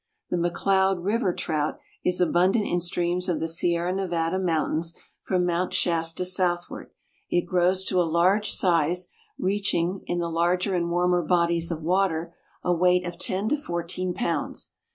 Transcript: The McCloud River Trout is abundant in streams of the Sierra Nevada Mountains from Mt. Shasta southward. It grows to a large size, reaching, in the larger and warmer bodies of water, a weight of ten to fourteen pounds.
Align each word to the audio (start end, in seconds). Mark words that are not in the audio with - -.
The 0.31 0.37
McCloud 0.37 1.05
River 1.05 1.31
Trout 1.31 1.77
is 2.03 2.19
abundant 2.19 2.65
in 2.65 2.81
streams 2.81 3.29
of 3.29 3.39
the 3.39 3.47
Sierra 3.47 3.93
Nevada 3.93 4.39
Mountains 4.39 4.99
from 5.21 5.45
Mt. 5.45 5.75
Shasta 5.75 6.25
southward. 6.25 6.89
It 7.29 7.45
grows 7.45 7.83
to 7.83 8.01
a 8.01 8.01
large 8.11 8.51
size, 8.51 9.09
reaching, 9.37 10.01
in 10.07 10.17
the 10.17 10.27
larger 10.31 10.73
and 10.73 10.89
warmer 10.89 11.21
bodies 11.21 11.69
of 11.69 11.83
water, 11.83 12.33
a 12.63 12.73
weight 12.73 13.05
of 13.05 13.19
ten 13.19 13.47
to 13.49 13.55
fourteen 13.57 14.15
pounds. 14.15 14.73